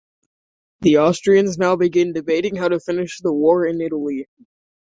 The 0.79 0.97
Austrians 0.97 1.59
now 1.59 1.75
began 1.75 2.11
debating 2.13 2.55
how 2.55 2.69
to 2.69 2.79
finish 2.79 3.21
the 3.21 3.31
war 3.31 3.67
in 3.67 3.79
Italy. 3.81 4.27